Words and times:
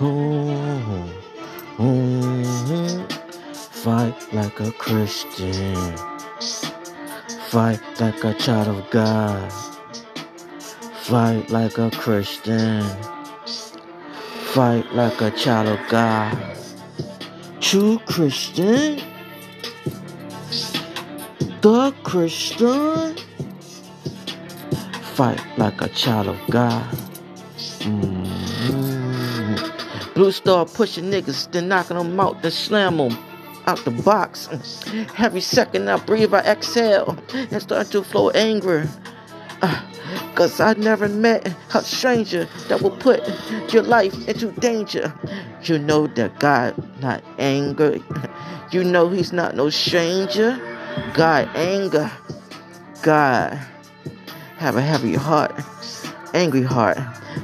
Oh, 0.00 1.10
oh, 1.80 3.06
fight 3.50 4.32
like 4.32 4.60
a 4.60 4.70
Christian. 4.70 5.74
Fight 7.50 7.80
like 7.98 8.22
a 8.22 8.32
child 8.34 8.68
of 8.68 8.90
God. 8.90 9.52
Fight 11.02 11.50
like 11.50 11.78
a 11.78 11.90
Christian. 11.90 12.84
Fight 14.54 14.86
like 14.94 15.20
a 15.20 15.32
child 15.32 15.66
of 15.66 15.80
God. 15.88 16.38
True 17.60 17.98
Christian. 18.06 19.02
The 21.60 21.92
Christian. 22.04 23.16
Fight 25.16 25.42
like 25.56 25.82
a 25.82 25.88
child 25.88 26.28
of 26.28 26.38
God. 26.48 26.86
Mm. 27.82 28.17
Blue 30.18 30.32
Star 30.32 30.66
pushing 30.66 31.12
niggas, 31.12 31.48
then 31.52 31.68
knocking 31.68 31.96
them 31.96 32.18
out, 32.18 32.42
then 32.42 32.50
slam 32.50 32.96
them 32.96 33.16
out 33.68 33.78
the 33.84 33.92
box. 33.92 34.48
Every 35.16 35.40
second 35.40 35.88
I 35.88 35.96
breathe, 35.96 36.34
I 36.34 36.40
exhale 36.40 37.16
and 37.32 37.62
start 37.62 37.86
to 37.92 38.02
flow 38.02 38.30
anger. 38.30 38.88
Uh, 39.62 39.80
Cause 40.34 40.58
I 40.58 40.72
never 40.74 41.08
met 41.08 41.54
a 41.72 41.82
stranger 41.84 42.48
that 42.66 42.82
will 42.82 42.96
put 42.96 43.22
your 43.72 43.84
life 43.84 44.26
into 44.26 44.50
danger. 44.50 45.14
You 45.62 45.78
know 45.78 46.08
that 46.08 46.40
God 46.40 46.74
not 47.00 47.22
angry. 47.38 48.02
You 48.72 48.82
know 48.82 49.10
he's 49.10 49.32
not 49.32 49.54
no 49.54 49.70
stranger. 49.70 50.58
God 51.14 51.48
anger. 51.54 52.10
God 53.02 53.52
have 54.56 54.74
a 54.74 54.82
heavy 54.82 55.14
heart, 55.14 55.52
angry 56.38 56.62
heart. 56.62 56.98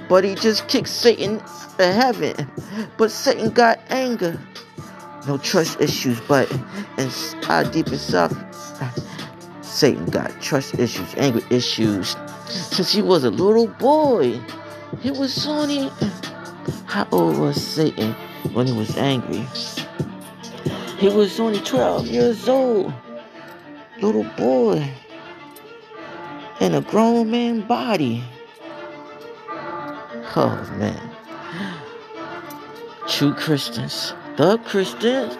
But 0.08 0.24
he 0.24 0.34
just 0.34 0.68
kicked 0.68 0.88
Satan 0.88 1.42
to 1.78 1.92
heaven. 1.92 2.34
But 2.96 3.10
Satan 3.10 3.50
got 3.50 3.80
anger. 3.90 4.38
No 5.26 5.38
trust 5.38 5.80
issues, 5.80 6.20
but 6.22 6.50
inside 6.98 7.72
deep 7.72 7.88
inside, 7.88 8.32
Satan 9.62 10.06
got 10.06 10.30
trust 10.40 10.78
issues, 10.78 11.14
anger 11.16 11.40
issues. 11.50 12.16
Since 12.46 12.92
he 12.92 13.02
was 13.02 13.24
a 13.24 13.30
little 13.30 13.66
boy, 13.66 14.38
he 15.00 15.10
was 15.10 15.46
only 15.46 15.90
how 16.86 17.08
old 17.10 17.38
was 17.38 17.60
Satan 17.60 18.12
when 18.52 18.66
he 18.66 18.72
was 18.72 18.96
angry? 18.96 19.44
He 20.98 21.08
was 21.08 21.40
only 21.40 21.60
12 21.60 22.06
years 22.06 22.48
old. 22.48 22.92
Little 24.00 24.24
boy 24.36 24.88
in 26.60 26.74
a 26.74 26.80
grown 26.82 27.30
man 27.30 27.62
body. 27.62 28.22
Oh 30.36 30.76
man. 30.78 31.00
True 33.06 33.34
Christians, 33.34 34.14
the 34.36 34.58
Christians, 34.58 35.36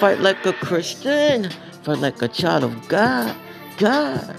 fight 0.00 0.18
like 0.18 0.44
a 0.44 0.52
Christian, 0.52 1.50
fight 1.84 1.98
like 1.98 2.20
a 2.22 2.28
child 2.28 2.64
of 2.64 2.88
God. 2.88 3.36
God. 3.78 4.36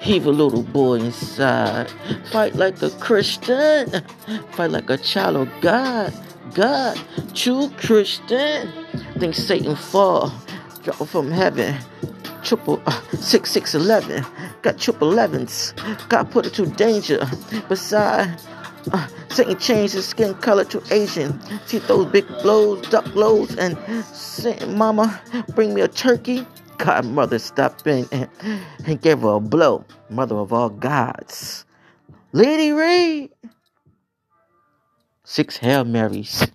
Heave 0.00 0.24
a 0.24 0.30
little 0.30 0.62
boy 0.62 0.94
inside. 0.94 1.90
Fight 2.32 2.54
like 2.54 2.80
a 2.80 2.88
Christian. 2.88 4.02
Fight 4.52 4.70
like 4.70 4.88
a 4.88 4.96
child 4.96 5.36
of 5.36 5.48
God. 5.60 6.14
God. 6.54 6.98
True 7.34 7.70
Christian. 7.76 8.72
Think 9.18 9.34
Satan 9.34 9.76
fall. 9.76 10.32
Drop 10.82 11.06
from 11.06 11.30
heaven. 11.30 11.76
Triple 12.42 12.80
uh, 12.86 13.00
six 13.20 13.50
six 13.50 13.74
eleven. 13.74 14.24
Got 14.62 14.78
triple 14.78 15.12
elevens. 15.12 15.74
Got 16.08 16.30
put 16.30 16.46
into 16.46 16.64
danger. 16.64 17.28
Beside 17.68 18.40
uh, 18.92 19.08
Satan 19.30 19.58
changed 19.58 19.94
his 19.94 20.06
skin 20.06 20.34
color 20.34 20.64
to 20.64 20.82
Asian. 20.90 21.40
See 21.66 21.78
those 21.78 22.06
big 22.06 22.26
blows, 22.42 22.88
duck 22.88 23.04
blows, 23.12 23.56
and 23.56 23.76
Satan, 24.04 24.76
Mama, 24.76 25.20
bring 25.54 25.74
me 25.74 25.80
a 25.82 25.88
turkey. 25.88 26.46
Godmother 26.78 27.38
stepped 27.38 27.86
in 27.86 28.06
and, 28.12 28.28
and 28.86 29.00
gave 29.00 29.20
her 29.20 29.34
a 29.34 29.40
blow. 29.40 29.84
Mother 30.10 30.36
of 30.36 30.52
all 30.52 30.70
gods. 30.70 31.64
Lady 32.32 32.72
Ray. 32.72 33.30
Six 35.24 35.56
Hail 35.58 35.84
Marys. 35.84 36.46